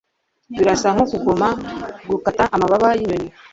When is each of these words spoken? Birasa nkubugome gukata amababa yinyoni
Birasa 0.57 0.87
nkubugome 0.95 1.49
gukata 2.09 2.43
amababa 2.55 2.87
yinyoni 2.97 3.29